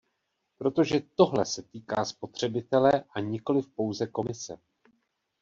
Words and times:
Protože 0.57 1.01
tohle 1.15 1.45
se 1.45 1.61
týká 1.63 2.05
spotřebitele, 2.05 3.03
a 3.13 3.19
nikoliv 3.19 3.67
pouze 3.67 4.07
Komise. 4.07 4.57